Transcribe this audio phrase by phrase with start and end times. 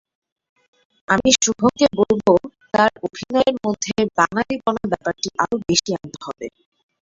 [1.07, 2.27] আমি শুভকে বলব,
[2.73, 6.47] তার অভিনয়ের মধ্যে বাঙালিপনা ব্যাপারটি আরও বেশি আনতে হবে।